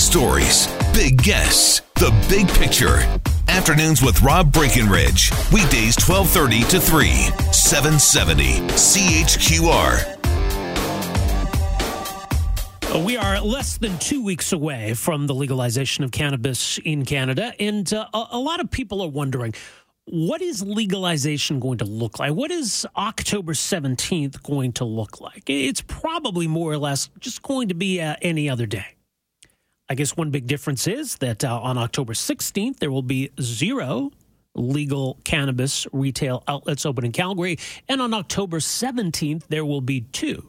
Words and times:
stories, 0.00 0.66
big 0.94 1.22
guests, 1.22 1.82
the 1.96 2.10
big 2.28 2.48
picture. 2.48 2.98
Afternoons 3.48 4.00
with 4.02 4.22
Rob 4.22 4.50
Breckenridge. 4.50 5.30
Weekdays 5.52 5.96
1230 6.00 6.62
to 6.70 6.80
3, 6.80 7.08
770 7.52 8.60
CHQR. 8.70 10.16
Uh, 12.94 12.98
We 13.04 13.18
are 13.18 13.40
less 13.40 13.76
than 13.76 13.98
two 13.98 14.24
weeks 14.24 14.52
away 14.52 14.94
from 14.94 15.26
the 15.26 15.34
legalization 15.34 16.02
of 16.02 16.12
cannabis 16.12 16.78
in 16.84 17.04
Canada, 17.04 17.52
and 17.60 17.92
uh, 17.92 18.06
a, 18.12 18.38
lot 18.38 18.60
of 18.60 18.70
people 18.70 19.02
are 19.02 19.08
wondering 19.08 19.54
what 20.06 20.40
is 20.40 20.62
legalization 20.62 21.60
going 21.60 21.78
to 21.78 21.84
look 21.84 22.18
like? 22.18 22.32
What 22.32 22.50
is 22.50 22.86
October 22.96 23.52
17th 23.52 24.42
going 24.42 24.72
to 24.72 24.84
look 24.84 25.20
like? 25.20 25.48
It's 25.48 25.82
probably 25.82 26.48
more 26.48 26.72
or 26.72 26.78
less 26.78 27.10
just 27.20 27.42
going 27.42 27.68
to 27.68 27.74
be 27.74 28.00
uh, 28.00 28.16
any 28.22 28.48
other 28.48 28.66
day. 28.66 28.96
I 29.90 29.94
guess 29.94 30.16
one 30.16 30.30
big 30.30 30.46
difference 30.46 30.86
is 30.86 31.16
that 31.16 31.44
uh, 31.44 31.60
on 31.60 31.76
October 31.76 32.12
16th, 32.12 32.78
there 32.78 32.92
will 32.92 33.02
be 33.02 33.30
zero 33.40 34.12
legal 34.54 35.18
cannabis 35.24 35.84
retail 35.92 36.44
outlets 36.46 36.86
open 36.86 37.04
in 37.04 37.10
Calgary, 37.10 37.58
and 37.88 38.00
on 38.00 38.14
October 38.14 38.58
17th, 38.58 39.48
there 39.48 39.64
will 39.64 39.80
be 39.80 40.02
two. 40.02 40.48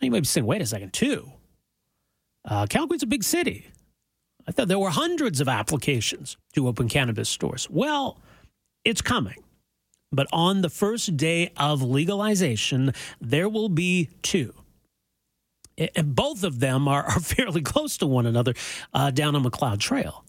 You 0.00 0.10
might 0.10 0.20
be 0.20 0.26
saying, 0.26 0.46
wait 0.46 0.62
a 0.62 0.66
second, 0.66 0.94
two. 0.94 1.30
Uh, 2.46 2.66
Calgary's 2.66 3.02
a 3.02 3.06
big 3.06 3.22
city. 3.24 3.66
I 4.48 4.52
thought 4.52 4.68
there 4.68 4.78
were 4.78 4.90
hundreds 4.90 5.40
of 5.40 5.48
applications 5.48 6.38
to 6.54 6.68
open 6.68 6.88
cannabis 6.88 7.28
stores. 7.28 7.68
Well, 7.68 8.18
it's 8.84 9.02
coming. 9.02 9.42
But 10.12 10.28
on 10.32 10.62
the 10.62 10.70
first 10.70 11.16
day 11.16 11.52
of 11.58 11.82
legalization, 11.82 12.94
there 13.20 13.48
will 13.50 13.68
be 13.68 14.08
two. 14.22 14.54
And 15.78 16.14
both 16.14 16.42
of 16.42 16.60
them 16.60 16.88
are, 16.88 17.04
are 17.04 17.20
fairly 17.20 17.62
close 17.62 17.96
to 17.98 18.06
one 18.06 18.26
another 18.26 18.54
uh, 18.94 19.10
down 19.10 19.36
on 19.36 19.42
Macleod 19.42 19.80
Trail. 19.80 20.24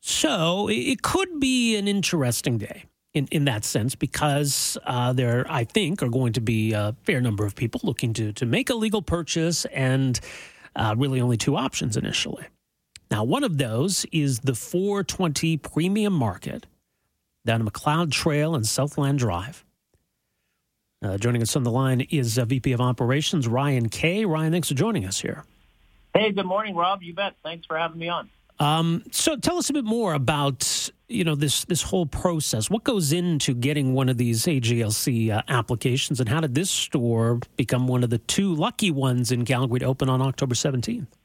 So 0.00 0.68
it 0.70 1.02
could 1.02 1.40
be 1.40 1.76
an 1.76 1.88
interesting 1.88 2.58
day 2.58 2.84
in, 3.14 3.26
in 3.30 3.44
that 3.46 3.64
sense 3.64 3.94
because 3.94 4.78
uh, 4.84 5.12
there, 5.12 5.44
I 5.48 5.64
think, 5.64 6.02
are 6.02 6.08
going 6.08 6.32
to 6.34 6.40
be 6.40 6.72
a 6.72 6.94
fair 7.04 7.20
number 7.20 7.44
of 7.44 7.56
people 7.56 7.80
looking 7.82 8.12
to, 8.14 8.32
to 8.32 8.46
make 8.46 8.70
a 8.70 8.74
legal 8.74 9.02
purchase 9.02 9.64
and 9.66 10.18
uh, 10.76 10.94
really 10.96 11.20
only 11.20 11.36
two 11.36 11.56
options 11.56 11.96
initially. 11.96 12.46
Now, 13.10 13.24
one 13.24 13.42
of 13.42 13.58
those 13.58 14.06
is 14.12 14.40
the 14.40 14.54
420 14.54 15.56
Premium 15.56 16.12
Market 16.12 16.66
down 17.44 17.60
on 17.60 17.64
Macleod 17.64 18.12
Trail 18.12 18.54
and 18.54 18.66
Southland 18.66 19.18
Drive. 19.18 19.64
Uh, 21.00 21.16
joining 21.16 21.42
us 21.42 21.54
on 21.54 21.62
the 21.62 21.70
line 21.70 22.00
is 22.10 22.38
uh, 22.38 22.44
VP 22.44 22.72
of 22.72 22.80
Operations 22.80 23.46
Ryan 23.46 23.88
Kay. 23.88 24.24
Ryan, 24.24 24.50
thanks 24.50 24.68
for 24.68 24.74
joining 24.74 25.04
us 25.04 25.20
here. 25.20 25.44
Hey, 26.12 26.32
good 26.32 26.46
morning, 26.46 26.74
Rob. 26.74 27.02
You 27.02 27.14
bet. 27.14 27.34
Thanks 27.44 27.66
for 27.66 27.78
having 27.78 27.98
me 27.98 28.08
on. 28.08 28.28
Um, 28.58 29.04
so, 29.12 29.36
tell 29.36 29.58
us 29.58 29.70
a 29.70 29.72
bit 29.72 29.84
more 29.84 30.14
about 30.14 30.90
you 31.06 31.22
know 31.22 31.36
this 31.36 31.64
this 31.66 31.82
whole 31.82 32.06
process. 32.06 32.68
What 32.68 32.82
goes 32.82 33.12
into 33.12 33.54
getting 33.54 33.94
one 33.94 34.08
of 34.08 34.16
these 34.16 34.46
AGLC 34.46 35.30
uh, 35.30 35.42
applications, 35.46 36.18
and 36.18 36.28
how 36.28 36.40
did 36.40 36.56
this 36.56 36.68
store 36.68 37.38
become 37.56 37.86
one 37.86 38.02
of 38.02 38.10
the 38.10 38.18
two 38.18 38.52
lucky 38.52 38.90
ones 38.90 39.30
in 39.30 39.44
Calgary 39.44 39.78
to 39.78 39.86
open 39.86 40.08
on 40.08 40.20
October 40.20 40.56
seventeenth? 40.56 41.16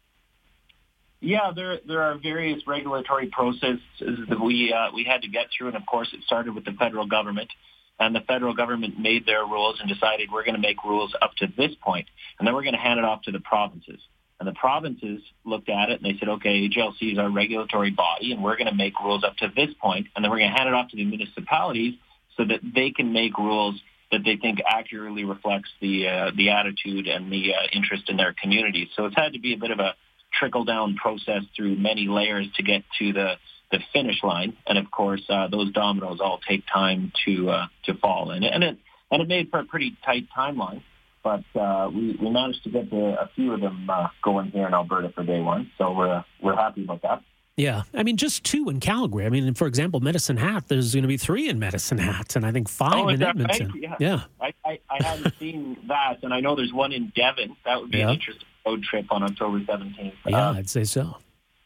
Yeah, 1.20 1.52
there 1.56 1.80
there 1.88 2.04
are 2.04 2.20
various 2.20 2.68
regulatory 2.68 3.28
processes 3.28 3.80
that 4.00 4.40
we 4.40 4.72
uh, 4.72 4.92
we 4.94 5.04
had 5.04 5.24
to 5.24 5.28
get 5.28 5.48
through, 5.58 5.70
and 5.70 5.78
of 5.78 5.88
course, 5.88 6.14
it 6.14 6.22
started 6.24 6.54
with 6.54 6.66
the 6.66 6.74
federal 6.74 7.08
government. 7.08 7.50
And 8.00 8.16
the 8.16 8.22
federal 8.22 8.56
government 8.56 9.00
made 9.00 9.26
their 9.26 9.46
rules 9.46 9.80
and 9.80 9.88
decided 9.88 10.30
we're 10.32 10.44
going 10.44 10.56
to 10.56 10.62
make 10.62 10.84
rules 10.84 11.14
up 11.22 11.36
to 11.38 11.48
this 11.48 11.72
point, 11.82 12.08
and 12.38 12.48
then 12.48 12.54
we're 12.54 12.64
going 12.64 12.74
to 12.74 12.80
hand 12.80 13.00
it 13.00 13.06
off 13.06 13.22
to 13.24 13.32
the 13.32 13.40
provinces. 13.40 14.00
And 14.40 14.48
the 14.48 14.60
provinces 14.60 15.22
looked 15.46 15.70
at 15.70 15.90
it 15.90 16.02
and 16.02 16.04
they 16.04 16.20
said, 16.20 16.28
okay, 16.28 16.68
AGLC 16.68 17.14
is 17.14 17.18
our 17.18 17.30
regulatory 17.30 17.92
body, 17.92 18.32
and 18.34 18.44
we're 18.44 18.58
going 18.58 18.68
to 18.68 18.76
make 18.76 19.00
rules 19.00 19.24
up 19.24 19.38
to 19.38 19.48
this 19.56 19.70
point, 19.82 20.08
and 20.16 20.24
then 20.24 20.32
we're 20.32 20.40
going 20.40 20.52
to 20.52 20.58
hand 20.58 20.68
it 20.68 20.76
off 20.76 20.90
to 20.90 20.98
the 20.98 21.06
municipalities 21.06 21.96
so 22.36 22.44
that 22.46 22.60
they 22.76 22.92
can 22.92 23.14
make 23.14 23.38
rules 23.38 23.80
that 24.12 24.24
they 24.24 24.36
think 24.36 24.60
accurately 24.68 25.24
reflects 25.24 25.70
the 25.82 26.08
uh, 26.08 26.32
the 26.36 26.50
attitude 26.50 27.08
and 27.08 27.32
the 27.32 27.54
uh, 27.54 27.58
interest 27.74 28.10
in 28.10 28.18
their 28.18 28.34
communities. 28.34 28.88
So 28.96 29.06
it's 29.06 29.16
had 29.16 29.34
to 29.34 29.40
be 29.40 29.54
a 29.54 29.58
bit 29.58 29.72
of 29.72 29.80
a 29.80 29.96
trickle 30.34 30.64
down 30.66 30.96
process 30.96 31.44
through 31.56 31.78
many 31.78 32.08
layers 32.08 32.48
to 32.58 32.64
get 32.64 32.84
to 33.00 33.14
the 33.14 33.34
the 33.74 33.80
finish 33.92 34.24
line. 34.24 34.56
And 34.66 34.78
of 34.78 34.90
course, 34.90 35.24
uh, 35.30 35.48
those 35.50 35.72
dominoes 35.74 36.20
all 36.22 36.40
take 36.48 36.64
time 36.72 37.12
to 37.26 37.50
uh, 37.50 37.66
to 37.86 37.94
fall. 37.96 38.32
And, 38.32 38.46
and 38.46 38.64
it 38.64 38.78
and 39.12 39.22
it 39.22 39.28
made 39.28 39.50
for 39.52 39.60
a 39.60 39.66
pretty 39.66 39.98
tight 40.06 40.28
timeline. 40.36 40.82
But 41.24 41.44
uh, 41.58 41.90
we, 41.94 42.18
we 42.22 42.30
managed 42.30 42.64
to 42.66 42.70
get 42.70 42.90
the, 42.90 43.16
a 43.22 43.30
few 43.36 43.54
of 43.54 43.62
them 43.62 43.90
uh, 43.90 44.08
going 44.22 44.52
here 44.52 44.68
in 44.68 44.74
Alberta 44.74 45.10
for 45.16 45.24
day 45.24 45.40
one, 45.40 45.72
so 45.78 45.92
we're 45.94 46.24
we're 46.42 46.56
happy 46.56 46.84
about 46.84 47.02
that. 47.04 47.22
Yeah, 47.56 47.84
I 47.94 48.02
mean, 48.04 48.18
just 48.18 48.44
two 48.44 48.68
in 48.68 48.80
Calgary. 48.80 49.26
I 49.28 49.30
mean, 49.30 49.54
for 49.54 49.68
example, 49.68 50.00
Medicine 50.00 50.38
Hat. 50.38 50.64
There's 50.68 50.94
going 50.94 51.04
to 51.04 51.08
be 51.08 51.18
three 51.18 51.48
in 51.50 51.60
Medicine 51.60 52.00
Hat, 52.00 52.36
and 52.36 52.46
I 52.46 52.52
think 52.52 52.68
five 52.68 52.94
Oh, 53.06 53.10
in 53.10 53.22
Edmonton. 53.22 53.68
right? 53.72 53.76
Yeah. 53.80 53.96
yeah. 54.00 54.22
I, 54.42 54.54
I, 54.66 54.80
I 54.90 55.04
hadn't 55.04 55.34
seen 55.40 55.78
that, 55.88 56.24
and 56.24 56.34
I 56.34 56.40
know 56.40 56.56
there's 56.56 56.74
one 56.74 56.92
in 56.92 57.14
Devon. 57.16 57.56
That 57.64 57.80
would 57.80 57.92
be 57.92 58.00
Yeah. 58.00 58.08
an 58.10 58.16
interesting 58.16 58.48
road 58.66 58.82
trip 58.84 59.06
on 59.12 59.22
October 59.24 59.60
17th. 59.60 60.14
Yeah, 60.28 60.50
I'd 60.50 60.68
say 60.70 60.84
so. 60.84 61.16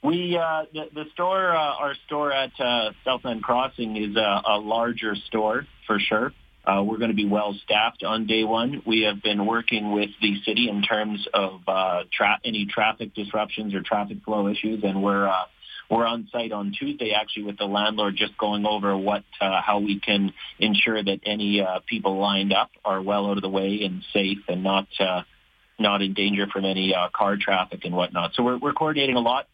We 0.08 0.38
uh, 0.38 0.64
the, 0.74 0.86
the 0.94 1.04
store, 1.12 1.52
uh, 1.52 1.58
our 1.58 1.94
store 2.06 2.32
at 2.32 2.58
uh, 2.62 2.92
Southland 3.04 3.44
Crossing 3.44 3.98
is 3.98 4.16
a, 4.16 4.42
a 4.48 4.58
larger 4.58 5.16
store 5.28 5.68
for 5.86 6.00
sure. 6.00 6.32
Uh, 6.66 6.82
we're 6.82 6.98
going 6.98 7.10
to 7.10 7.16
be 7.16 7.26
well 7.26 7.54
staffed 7.66 8.06
on 8.06 8.26
day 8.26 8.46
one. 8.46 8.82
We 8.86 9.02
have 9.02 9.22
been 9.22 9.46
working 9.46 9.92
with 9.92 10.12
the 10.22 10.42
city 10.46 10.70
in 10.70 10.82
terms 10.82 11.28
of 11.34 11.60
uh, 11.68 12.04
tra- 12.10 12.40
any 12.46 12.68
traffic 12.68 13.16
disruptions 13.16 13.74
or 13.74 13.82
traffic 13.82 14.20
flow 14.24 14.48
issues, 14.48 14.82
and 14.82 15.04
we're 15.04 15.28
uh, 15.28 15.44
we're 15.92 16.06
on 16.06 16.30
site 16.32 16.54
on 16.54 16.72
Tuesday 16.72 17.12
actually 17.12 17.44
with 17.44 17.58
the 17.58 17.66
landlord, 17.66 18.16
just 18.16 18.38
going 18.38 18.66
over 18.66 18.96
what 18.96 19.26
uh, 19.42 19.62
how 19.62 19.80
we 19.80 20.00
can 20.00 20.34
ensure 20.58 21.04
that 21.04 21.20
any 21.26 21.60
uh, 21.60 21.82
people 21.86 22.18
lined 22.18 22.54
up 22.54 22.70
are 22.86 23.02
well 23.02 23.30
out 23.30 23.36
of 23.36 23.44
the 23.44 23.50
way 23.50 23.82
and 23.84 24.04
safe 24.14 24.40
and 24.48 24.64
not 24.64 24.88
uh, 25.02 25.24
not 25.78 26.02
in 26.02 26.14
danger 26.14 26.48
from 26.48 26.64
any 26.64 26.96
uh, 26.96 27.10
car 27.14 27.36
traffic 27.36 27.84
and 27.84 27.94
whatnot. 27.94 28.36
So 28.36 28.44
we're 28.44 28.58
we're 28.58 28.72
coordinating 28.72 29.18
a 29.18 29.20
lot. 29.20 29.48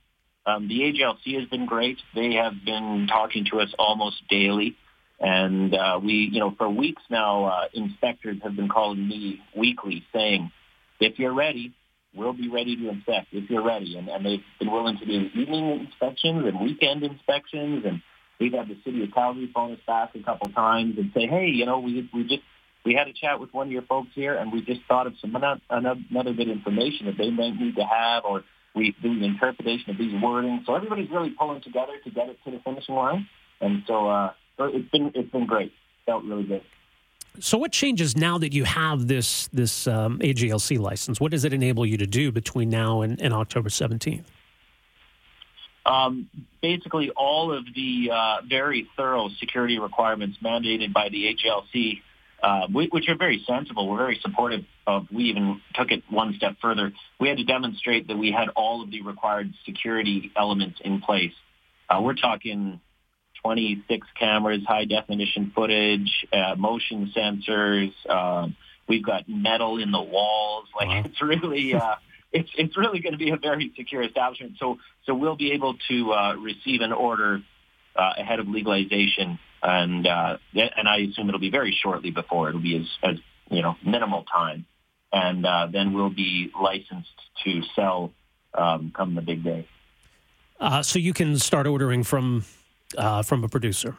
Um, 0.46 0.68
the 0.68 0.82
AGLC 0.82 1.40
has 1.40 1.50
been 1.50 1.66
great. 1.66 2.00
They 2.14 2.34
have 2.34 2.54
been 2.66 3.08
talking 3.08 3.46
to 3.52 3.62
us 3.62 3.74
almost 3.80 4.22
daily. 4.30 4.76
And 5.20 5.74
uh, 5.74 6.00
we, 6.04 6.30
you 6.32 6.40
know, 6.40 6.54
for 6.58 6.70
weeks 6.70 7.02
now, 7.10 7.46
uh, 7.46 7.68
inspectors 7.74 8.38
have 8.44 8.56
been 8.56 8.68
calling 8.68 9.08
me 9.08 9.42
weekly 9.56 10.04
saying, 10.14 10.52
if 11.00 11.18
you're 11.18 11.34
ready, 11.34 11.74
we'll 12.14 12.34
be 12.34 12.50
ready 12.50 12.76
to 12.76 12.90
inspect 12.90 13.28
if 13.32 13.50
you're 13.50 13.64
ready. 13.64 13.98
And, 13.98 14.10
and 14.10 14.26
they've 14.26 14.44
been 14.60 14.72
willing 14.72 14.98
to 14.98 15.06
do 15.06 15.30
evening 15.34 15.88
inspections 15.88 16.46
and 16.46 16.60
weekend 16.60 17.04
inspections. 17.04 17.86
And 17.86 18.02
we've 18.40 18.54
had 18.54 18.68
the 18.68 18.78
city 18.84 19.04
of 19.04 19.14
Calgary 19.14 19.50
phone 19.54 19.74
us 19.74 19.80
back 19.88 20.14
a 20.16 20.24
couple 20.24 20.50
times 20.52 20.98
and 20.98 21.12
say, 21.14 21.26
hey, 21.26 21.48
you 21.48 21.66
know, 21.66 21.80
we, 21.80 22.10
we 22.14 22.24
just, 22.24 22.42
we 22.84 22.94
had 22.94 23.08
a 23.08 23.14
chat 23.14 23.40
with 23.40 23.54
one 23.54 23.68
of 23.68 23.72
your 23.72 23.84
folks 23.84 24.10
here 24.14 24.36
and 24.36 24.52
we 24.52 24.62
just 24.62 24.82
thought 24.90 25.08
of 25.08 25.14
some 25.22 25.36
another, 25.36 26.02
bit 26.10 26.28
of 26.28 26.40
information 26.40 27.06
that 27.06 27.18
they 27.18 27.30
might 27.30 27.56
need 27.56 27.78
to 27.78 27.84
have 27.84 28.26
or 28.26 28.44
we 28.76 28.96
do 29.02 29.20
the 29.20 29.26
interpretation 29.26 29.92
of 29.92 29.98
these 29.98 30.14
wordings. 30.14 30.66
So 30.66 30.76
everybody's 30.76 31.10
really 31.10 31.30
pulling 31.32 31.62
together 31.62 31.94
to 32.04 32.10
get 32.10 32.30
it 32.30 32.38
to 32.46 32.52
the 32.52 32.60
finishing 32.60 32.96
line. 32.96 33.28
And 33.62 33.84
so, 33.88 34.10
uh, 34.10 34.34
so 34.58 34.66
it's 34.66 34.90
been, 34.90 35.12
it's 35.16 35.32
been 35.32 35.46
great. 35.46 35.74
Felt 36.06 36.24
really 36.24 36.44
good. 36.44 36.64
So, 37.40 37.58
what 37.58 37.72
changes 37.72 38.16
now 38.16 38.38
that 38.38 38.54
you 38.54 38.64
have 38.64 39.08
this 39.08 39.48
this 39.48 39.88
um, 39.88 40.20
AGLC 40.20 40.78
license? 40.78 41.20
What 41.20 41.32
does 41.32 41.46
it 41.46 41.54
enable 41.54 41.84
you 41.84 41.98
to 41.98 42.06
do 42.06 42.32
between 42.32 42.70
now 42.70 43.02
and, 43.02 43.20
and 43.20 43.34
October 43.34 43.70
seventeenth? 43.70 44.30
Um, 45.86 46.30
basically, 46.62 47.10
all 47.10 47.52
of 47.52 47.66
the 47.76 48.12
uh, 48.14 48.38
very 48.48 48.88
thorough 48.96 49.30
security 49.40 49.80
requirements 49.80 50.38
mandated 50.44 50.94
by 50.94 51.10
the 51.10 51.36
AGLC, 51.36 52.02
uh, 52.44 52.68
we, 52.74 52.88
which 52.88 53.08
are 53.08 53.16
very 53.16 53.44
sensible, 53.48 53.88
we're 53.90 53.98
very 53.98 54.20
supportive 54.22 54.66
of. 54.86 55.08
We 55.12 55.26
even 55.26 55.62
took 55.76 55.92
it 55.92 56.04
one 56.10 56.34
step 56.36 56.58
further. 56.62 56.92
We 57.20 57.30
had 57.30 57.38
to 57.38 57.46
demonstrate 57.46 58.08
that 58.10 58.18
we 58.18 58.32
had 58.32 58.50
all 58.50 58.84
of 58.84 58.92
the 58.92 59.02
required 59.02 59.54
security 59.66 60.32
elements 60.36 60.80
in 60.84 61.02
place. 61.02 61.32
Uh, 61.90 62.02
we're 62.02 62.16
talking 62.16 62.82
26 63.44 64.08
cameras, 64.20 64.62
high 64.68 64.86
definition 64.86 65.52
footage, 65.56 66.26
uh, 66.34 66.56
motion 66.56 67.12
sensors. 67.16 67.94
Um, 68.10 68.56
we've 68.88 69.06
got 69.06 69.28
metal 69.28 69.82
in 69.82 69.92
the 69.92 70.02
walls. 70.02 70.68
Like 70.76 70.90
Wow. 70.90 71.04
it's 71.06 71.22
really, 71.22 71.74
uh, 71.74 71.96
it's 72.34 72.50
it's 72.58 72.78
really 72.78 73.00
going 73.00 73.14
to 73.14 73.18
be 73.20 73.30
a 73.32 73.38
very 73.38 73.72
secure 73.78 74.04
establishment. 74.04 74.54
So 74.60 74.80
so 75.06 75.14
we'll 75.14 75.36
be 75.36 75.52
able 75.54 75.76
to 75.90 76.12
uh, 76.14 76.36
receive 76.36 76.82
an 76.82 76.92
order 76.92 77.42
uh, 77.96 78.14
ahead 78.18 78.40
of 78.40 78.48
legalization, 78.48 79.40
and 79.64 80.06
uh, 80.06 80.38
and 80.54 80.88
I 80.88 80.98
assume 80.98 81.30
it'll 81.30 81.40
be 81.40 81.50
very 81.50 81.72
shortly 81.82 82.12
before. 82.12 82.50
It'll 82.50 82.62
be 82.62 82.76
as 82.78 82.88
as 83.12 83.18
you 83.50 83.62
know 83.62 83.76
minimal 83.86 84.24
time, 84.24 84.66
and 85.12 85.46
uh, 85.46 85.68
then 85.72 85.94
we'll 85.94 86.10
be 86.10 86.52
licensed 86.60 87.10
to 87.46 87.62
sell 87.76 88.12
um, 88.54 88.92
come 88.96 89.16
the 89.16 89.22
big 89.22 89.44
day. 89.44 89.68
Uh, 90.60 90.84
so 90.84 91.00
you 91.00 91.14
can 91.14 91.38
start 91.40 91.66
ordering 91.66 92.04
from 92.04 92.44
uh, 92.98 93.24
from 93.24 93.44
a 93.44 93.48
producer, 93.50 93.96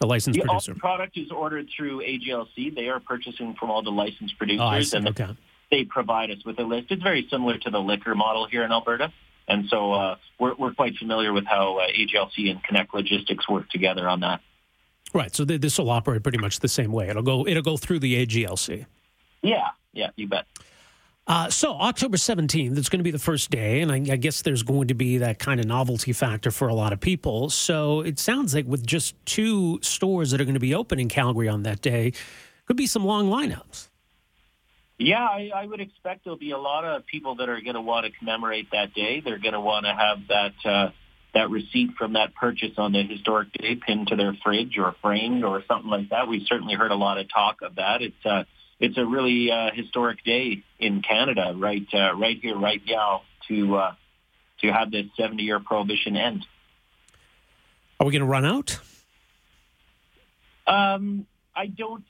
a 0.00 0.06
licensed 0.06 0.38
The, 0.38 0.42
all 0.46 0.56
producer. 0.56 0.74
the 0.74 0.80
product 0.80 1.16
is 1.18 1.30
ordered 1.30 1.68
through 1.74 2.02
AGLC. 2.02 2.74
They 2.74 2.88
are 2.88 3.00
purchasing 3.00 3.54
from 3.58 3.70
all 3.70 3.82
the 3.82 3.90
licensed 3.90 4.36
producers, 4.38 4.60
Oh, 4.62 4.66
I 4.68 4.82
see. 4.82 4.96
and 4.98 5.08
Okay. 5.08 5.28
they 5.70 5.84
provide 5.84 6.30
us 6.30 6.38
with 6.44 6.58
a 6.60 6.62
list. 6.64 6.88
It's 6.90 7.02
very 7.02 7.26
similar 7.30 7.58
to 7.58 7.70
the 7.70 7.80
liquor 7.80 8.14
model 8.14 8.46
here 8.46 8.62
in 8.62 8.70
Alberta. 8.72 9.12
And 9.48 9.68
so 9.68 9.92
uh, 9.92 10.16
we're, 10.40 10.54
we're 10.56 10.74
quite 10.74 10.96
familiar 10.96 11.32
with 11.32 11.44
how 11.46 11.76
uh, 11.78 11.86
AGLC 11.88 12.50
and 12.50 12.62
Connect 12.64 12.92
Logistics 12.92 13.48
work 13.48 13.68
together 13.70 14.08
on 14.08 14.20
that. 14.20 14.40
Right. 15.14 15.34
So 15.34 15.44
th- 15.44 15.60
this 15.60 15.78
will 15.78 15.90
operate 15.90 16.22
pretty 16.22 16.38
much 16.38 16.60
the 16.60 16.68
same 16.68 16.92
way. 16.92 17.08
It'll 17.08 17.22
go 17.22 17.46
it'll 17.46 17.62
go 17.62 17.76
through 17.76 18.00
the 18.00 18.26
AGLC. 18.26 18.86
Yeah. 19.42 19.68
Yeah. 19.92 20.10
You 20.16 20.28
bet. 20.28 20.46
Uh, 21.28 21.50
so 21.50 21.72
October 21.74 22.16
17th, 22.16 22.78
it's 22.78 22.88
going 22.88 23.00
to 23.00 23.04
be 23.04 23.10
the 23.10 23.18
first 23.18 23.50
day, 23.50 23.80
and 23.80 23.90
I, 23.90 23.96
I, 23.96 24.16
guess 24.16 24.42
there's 24.42 24.62
going 24.62 24.86
to 24.86 24.94
be 24.94 25.18
that 25.18 25.40
kind 25.40 25.58
of 25.58 25.66
novelty 25.66 26.12
factor 26.12 26.52
for 26.52 26.68
a 26.68 26.74
lot 26.74 26.92
of 26.92 27.00
people. 27.00 27.50
So 27.50 28.00
it 28.02 28.20
sounds 28.20 28.54
like 28.54 28.64
with 28.64 28.86
just 28.86 29.16
two 29.26 29.80
stores 29.82 30.30
that 30.30 30.40
are 30.40 30.44
going 30.44 30.54
to 30.54 30.60
be 30.60 30.72
open 30.72 31.00
in 31.00 31.08
Calgary 31.08 31.48
on 31.48 31.64
that 31.64 31.82
day, 31.82 32.12
could 32.66 32.76
be 32.76 32.86
some 32.86 33.04
long 33.04 33.28
lineups. 33.28 33.88
Yeah, 34.98 35.24
I, 35.24 35.50
I 35.54 35.66
would 35.66 35.80
expect 35.80 36.24
there'll 36.24 36.38
be 36.38 36.52
a 36.52 36.58
lot 36.58 36.84
of 36.84 37.04
people 37.06 37.34
that 37.36 37.48
are 37.48 37.60
going 37.60 37.74
to 37.74 37.80
want 37.80 38.06
to 38.06 38.12
commemorate 38.12 38.70
that 38.70 38.94
day. 38.94 39.20
They're 39.20 39.38
going 39.38 39.54
to 39.54 39.60
want 39.60 39.84
to 39.84 39.94
have 39.94 40.28
that 40.28 40.54
uh, 40.64 40.90
that 41.36 41.50
receipt 41.50 41.90
from 41.98 42.14
that 42.14 42.34
purchase 42.34 42.72
on 42.78 42.92
the 42.92 43.02
historic 43.02 43.52
day 43.52 43.76
pinned 43.76 44.08
to 44.08 44.16
their 44.16 44.34
fridge 44.42 44.78
or 44.78 44.94
framed 45.02 45.44
or 45.44 45.62
something 45.68 45.90
like 45.90 46.08
that. 46.08 46.28
We've 46.28 46.46
certainly 46.46 46.74
heard 46.74 46.90
a 46.90 46.96
lot 46.96 47.18
of 47.18 47.28
talk 47.28 47.60
of 47.60 47.74
that. 47.76 48.00
It's 48.00 48.24
uh, 48.24 48.44
it's 48.80 48.96
a 48.96 49.04
really 49.04 49.50
uh, 49.50 49.70
historic 49.74 50.24
day 50.24 50.64
in 50.78 51.02
Canada, 51.02 51.52
right 51.54 51.86
uh, 51.92 52.14
right 52.16 52.38
here, 52.40 52.58
right 52.58 52.80
now, 52.86 53.22
to 53.48 53.76
uh, 53.76 53.94
to 54.62 54.72
have 54.72 54.90
this 54.90 55.04
70 55.18 55.42
year 55.42 55.60
prohibition 55.60 56.16
end. 56.16 56.46
Are 58.00 58.06
we 58.06 58.12
going 58.12 58.20
to 58.20 58.26
run 58.26 58.46
out? 58.46 58.78
Um, 60.66 61.26
I 61.54 61.66
don't 61.66 62.04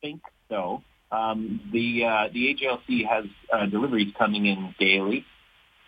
think 0.00 0.22
so. 0.48 0.82
Um, 1.10 1.60
the 1.72 2.04
uh, 2.04 2.28
the 2.32 2.54
AGLC 2.54 3.04
has 3.08 3.24
uh, 3.52 3.66
deliveries 3.66 4.14
coming 4.16 4.46
in 4.46 4.74
daily, 4.78 5.24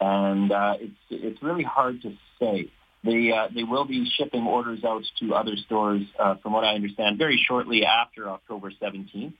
and 0.00 0.50
uh, 0.50 0.74
it's 0.80 0.96
it's 1.10 1.42
really 1.42 1.64
hard 1.64 2.02
to 2.02 2.12
say. 2.40 2.70
They 3.04 3.32
uh, 3.32 3.48
they 3.54 3.64
will 3.64 3.84
be 3.84 4.10
shipping 4.16 4.46
orders 4.46 4.84
out 4.84 5.02
to 5.20 5.34
other 5.34 5.56
stores, 5.66 6.02
uh, 6.18 6.36
from 6.42 6.52
what 6.52 6.64
I 6.64 6.74
understand, 6.74 7.18
very 7.18 7.42
shortly 7.46 7.84
after 7.84 8.28
October 8.28 8.70
17th. 8.70 9.34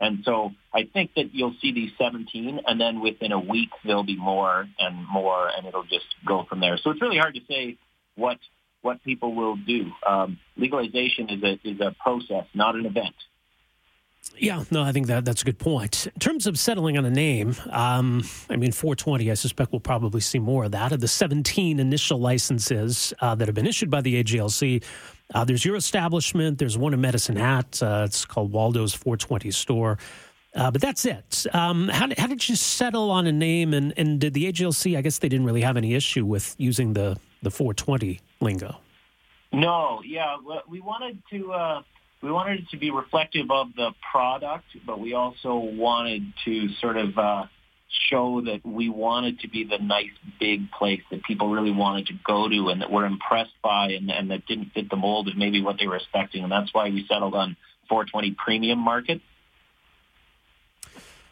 And 0.00 0.20
so 0.24 0.52
I 0.72 0.88
think 0.92 1.14
that 1.16 1.34
you'll 1.34 1.56
see 1.60 1.72
these 1.72 1.90
17, 1.98 2.60
and 2.66 2.80
then 2.80 3.00
within 3.00 3.32
a 3.32 3.40
week 3.40 3.70
there'll 3.84 4.04
be 4.04 4.16
more 4.16 4.68
and 4.78 5.08
more, 5.08 5.48
and 5.48 5.66
it'll 5.66 5.82
just 5.82 6.06
go 6.26 6.44
from 6.48 6.60
there. 6.60 6.78
So 6.78 6.90
it's 6.90 7.02
really 7.02 7.18
hard 7.18 7.34
to 7.34 7.40
say 7.48 7.76
what 8.14 8.38
what 8.82 9.02
people 9.02 9.34
will 9.34 9.56
do. 9.56 9.90
Um, 10.06 10.38
legalization 10.56 11.30
is 11.30 11.42
a 11.42 11.68
is 11.68 11.80
a 11.80 11.94
process, 12.00 12.46
not 12.54 12.74
an 12.76 12.86
event. 12.86 13.14
Yeah, 14.36 14.64
no, 14.70 14.82
I 14.82 14.92
think 14.92 15.06
that 15.08 15.24
that's 15.24 15.42
a 15.42 15.44
good 15.44 15.58
point. 15.58 16.06
In 16.06 16.20
terms 16.20 16.46
of 16.46 16.58
settling 16.58 16.96
on 16.96 17.04
a 17.04 17.10
name, 17.10 17.56
um, 17.70 18.24
I 18.48 18.56
mean, 18.56 18.72
420, 18.72 19.30
I 19.30 19.34
suspect 19.34 19.72
we'll 19.72 19.80
probably 19.80 20.20
see 20.20 20.38
more 20.38 20.64
of 20.64 20.72
that. 20.72 20.92
Of 20.92 21.00
the 21.00 21.08
17 21.08 21.80
initial 21.80 22.20
licenses 22.20 23.12
uh, 23.20 23.34
that 23.34 23.48
have 23.48 23.54
been 23.54 23.66
issued 23.66 23.90
by 23.90 24.00
the 24.00 24.22
AGLC, 24.22 24.84
uh, 25.34 25.44
there's 25.44 25.64
your 25.64 25.76
establishment, 25.76 26.58
there's 26.58 26.78
one 26.78 26.94
in 26.94 27.00
Medicine 27.00 27.36
Hat. 27.36 27.82
Uh, 27.82 28.04
it's 28.06 28.24
called 28.24 28.52
Waldo's 28.52 28.94
420 28.94 29.50
store. 29.50 29.98
Uh, 30.54 30.70
but 30.70 30.80
that's 30.80 31.04
it. 31.04 31.46
Um, 31.52 31.88
how, 31.88 32.08
how, 32.16 32.26
did 32.26 32.48
you 32.48 32.56
settle 32.56 33.10
on 33.10 33.26
a 33.26 33.32
name? 33.32 33.74
And, 33.74 33.92
and 33.96 34.20
did 34.20 34.34
the 34.34 34.50
AGLC, 34.50 34.96
I 34.96 35.02
guess 35.02 35.18
they 35.18 35.28
didn't 35.28 35.46
really 35.46 35.60
have 35.60 35.76
any 35.76 35.94
issue 35.94 36.24
with 36.24 36.54
using 36.58 36.94
the, 36.94 37.18
the 37.42 37.50
420 37.50 38.20
lingo? 38.40 38.76
No, 39.52 40.00
yeah. 40.04 40.36
We 40.68 40.80
wanted 40.80 41.22
to 41.30 41.52
uh, 41.52 41.82
we 42.22 42.32
wanted 42.32 42.60
it 42.60 42.68
to 42.70 42.76
be 42.76 42.90
reflective 42.90 43.50
of 43.50 43.68
the 43.76 43.92
product, 44.10 44.66
but 44.86 44.98
we 44.98 45.14
also 45.14 45.54
wanted 45.56 46.32
to 46.44 46.68
sort 46.80 46.96
of 46.96 47.16
uh, 47.16 47.44
show 48.10 48.42
that 48.42 48.60
we 48.64 48.88
wanted 48.88 49.40
to 49.40 49.48
be 49.48 49.64
the 49.64 49.78
nice 49.78 50.10
big 50.40 50.70
place 50.72 51.00
that 51.10 51.22
people 51.22 51.50
really 51.50 51.70
wanted 51.70 52.06
to 52.06 52.14
go 52.26 52.48
to 52.48 52.68
and 52.68 52.80
that 52.80 52.90
we're 52.90 53.06
impressed 53.06 53.54
by 53.62 53.90
and, 53.90 54.10
and 54.10 54.30
that 54.30 54.46
didn't 54.46 54.72
fit 54.72 54.90
the 54.90 54.96
mold 54.96 55.28
of 55.28 55.36
maybe 55.36 55.62
what 55.62 55.76
they 55.78 55.86
were 55.86 55.96
expecting. 55.96 56.42
And 56.42 56.50
that's 56.50 56.72
why 56.74 56.90
we 56.90 57.06
settled 57.08 57.34
on 57.34 57.56
420 57.88 58.32
Premium 58.32 58.78
Market. 58.78 59.20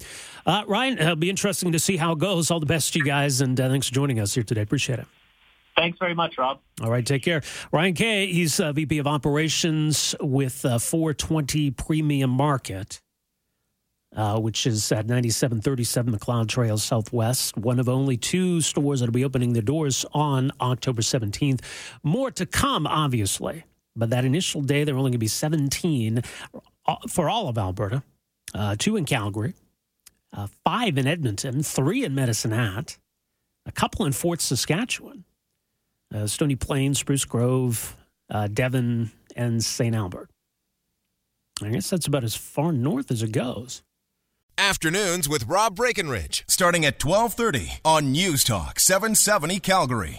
Uh, 0.46 0.64
Ryan, 0.68 0.98
it'll 0.98 1.16
be 1.16 1.30
interesting 1.30 1.72
to 1.72 1.80
see 1.80 1.96
how 1.98 2.12
it 2.12 2.20
goes. 2.20 2.52
All 2.52 2.60
the 2.60 2.66
best 2.66 2.92
to 2.94 3.00
you 3.00 3.06
guys, 3.06 3.40
and 3.40 3.58
uh, 3.60 3.70
thanks 3.70 3.88
for 3.88 3.94
joining 3.94 4.20
us 4.20 4.34
here 4.34 4.44
today. 4.44 4.62
Appreciate 4.62 5.00
it. 5.00 5.08
Thanks 5.84 6.00
very 6.00 6.16
much, 6.16 6.38
Rob. 6.38 6.62
All 6.82 6.90
right, 6.90 7.06
take 7.06 7.24
care. 7.24 7.42
Ryan 7.74 7.94
Kay, 7.94 8.32
he's 8.32 8.58
uh, 8.58 8.72
VP 8.72 9.00
of 9.00 9.06
Operations 9.06 10.16
with 10.22 10.64
uh, 10.64 10.80
420 10.80 11.72
Premium 11.72 12.30
Market, 12.30 13.02
uh, 14.16 14.40
which 14.40 14.66
is 14.66 14.90
at 14.94 15.08
9737 15.08 16.14
Macleod 16.14 16.48
Trail 16.48 16.78
Southwest. 16.78 17.58
One 17.58 17.82
of 17.82 17.90
only 17.90 18.16
two 18.16 18.62
stores 18.62 19.02
that 19.02 19.08
will 19.08 19.14
be 19.14 19.26
opening 19.26 19.52
their 19.52 19.62
doors 19.62 20.06
on 20.14 20.54
October 20.62 21.02
17th. 21.02 21.60
More 22.02 22.32
to 22.32 22.46
come, 22.46 22.88
obviously. 22.88 23.66
But 23.94 24.10
that 24.12 24.24
initial 24.24 24.62
day, 24.62 24.86
there 24.86 24.96
are 24.96 24.98
only 24.98 25.10
going 25.10 25.16
to 25.16 25.18
be 25.18 25.28
17 25.28 26.22
uh, 26.86 26.96
for 27.10 27.30
all 27.30 27.50
of 27.50 27.58
Alberta, 27.58 28.04
uh, 28.56 28.78
two 28.80 28.96
in 28.96 29.04
Calgary, 29.04 29.54
uh, 30.32 30.48
five 30.64 30.98
in 30.98 31.08
Edmonton, 31.08 31.62
three 31.62 32.06
in 32.06 32.16
Medicine 32.16 32.52
Hat, 32.52 32.98
a 33.66 33.72
couple 33.74 34.06
in 34.06 34.14
Fort 34.14 34.40
Saskatchewan 34.40 35.26
uh, 36.14 36.28
Stony 36.28 36.56
Plain, 36.56 36.94
Spruce 36.94 37.26
Grove, 37.26 37.98
uh, 38.30 38.48
Devon, 38.48 39.12
and 39.36 39.64
St. 39.64 39.96
Albert. 39.96 40.30
I 41.62 41.70
guess 41.70 41.90
that's 41.90 42.08
about 42.08 42.24
as 42.24 42.36
far 42.36 42.72
north 42.72 43.12
as 43.12 43.24
it 43.24 43.32
goes. 43.32 43.84
Afternoons 44.58 45.28
with 45.28 45.48
Rob 45.48 45.76
Breckenridge, 45.76 46.44
starting 46.48 46.86
at 46.86 47.04
1230 47.04 47.80
on 47.84 48.12
News 48.12 48.44
Talk 48.44 48.80
770 48.80 49.60
Calgary. 49.60 50.12